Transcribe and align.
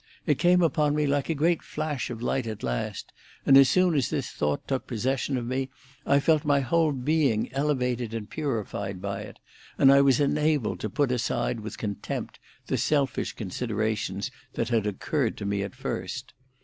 It 0.25 0.39
came 0.39 0.63
upon 0.63 0.95
me 0.95 1.05
like 1.05 1.29
a 1.29 1.35
great 1.35 1.61
flash 1.61 2.09
of 2.09 2.23
light 2.23 2.47
at 2.47 2.63
last, 2.63 3.13
and 3.45 3.55
as 3.55 3.69
soon 3.69 3.93
as 3.93 4.09
this 4.09 4.31
thought 4.31 4.67
took 4.67 4.87
possession 4.87 5.37
of 5.37 5.45
me, 5.45 5.69
I 6.07 6.19
felt 6.19 6.43
my 6.43 6.61
whole 6.61 6.91
being 6.91 7.53
elevated 7.53 8.11
and 8.11 8.27
purified 8.27 8.99
by 8.99 9.21
it, 9.21 9.37
and 9.77 9.91
I 9.93 10.01
was 10.01 10.19
enabled 10.19 10.79
to 10.79 10.89
put 10.89 11.11
aside 11.11 11.59
with 11.59 11.77
contempt 11.77 12.39
the 12.65 12.77
selfish 12.79 13.33
considerations 13.33 14.31
that 14.53 14.69
had 14.69 14.87
occurred 14.87 15.37
to 15.37 15.45
me 15.45 15.61
at 15.61 15.75
first. 15.75 16.33